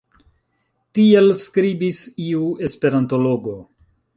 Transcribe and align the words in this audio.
Tiel 0.99 1.29
skribis 1.43 2.01
iu 2.31 2.51
esperantologo. 2.69 3.59